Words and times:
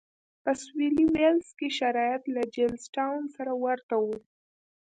په 0.43 0.51
سوېلي 0.63 1.05
ویلز 1.13 1.47
کې 1.57 1.67
شرایط 1.79 2.23
له 2.35 2.41
جېمز 2.53 2.83
ټاون 2.95 3.23
سره 3.35 3.51
ورته 3.63 3.95
و. 4.03 4.05